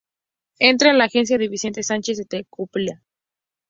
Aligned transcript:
Entra 0.57 0.89
en 0.89 0.97
la 0.97 1.03
agencia 1.03 1.37
de 1.37 1.47
Vicente 1.47 1.83
Sánchez 1.83 2.17
en 2.21 2.25
Tegucigalpa. 2.25 3.03